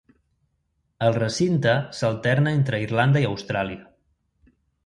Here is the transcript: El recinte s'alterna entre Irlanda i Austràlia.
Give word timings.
El 1.07 1.13
recinte 1.17 1.75
s'alterna 1.99 2.57
entre 2.61 2.83
Irlanda 2.89 3.25
i 3.27 3.31
Austràlia. 3.37 3.89